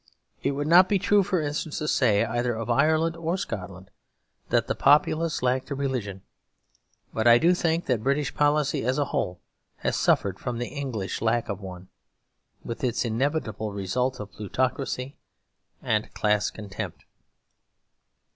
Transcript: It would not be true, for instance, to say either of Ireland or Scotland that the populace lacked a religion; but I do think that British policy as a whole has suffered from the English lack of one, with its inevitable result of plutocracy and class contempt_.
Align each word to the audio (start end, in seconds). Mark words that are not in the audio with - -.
It 0.41 0.53
would 0.53 0.65
not 0.65 0.89
be 0.89 0.97
true, 0.97 1.21
for 1.21 1.39
instance, 1.39 1.77
to 1.77 1.87
say 1.87 2.25
either 2.25 2.55
of 2.55 2.71
Ireland 2.71 3.15
or 3.15 3.37
Scotland 3.37 3.91
that 4.49 4.65
the 4.65 4.73
populace 4.73 5.43
lacked 5.43 5.69
a 5.69 5.75
religion; 5.75 6.23
but 7.13 7.27
I 7.27 7.37
do 7.37 7.53
think 7.53 7.85
that 7.85 8.01
British 8.01 8.33
policy 8.33 8.83
as 8.83 8.97
a 8.97 9.05
whole 9.13 9.41
has 9.75 9.95
suffered 9.95 10.39
from 10.39 10.57
the 10.57 10.69
English 10.69 11.21
lack 11.21 11.49
of 11.49 11.61
one, 11.61 11.89
with 12.65 12.83
its 12.83 13.05
inevitable 13.05 13.73
result 13.73 14.19
of 14.19 14.31
plutocracy 14.31 15.17
and 15.83 16.11
class 16.15 16.49
contempt_. 16.49 17.01